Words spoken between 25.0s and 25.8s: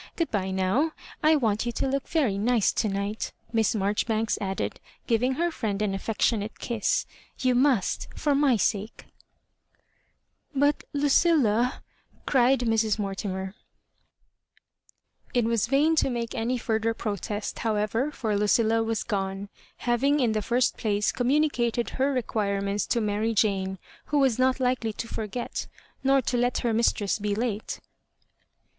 forget,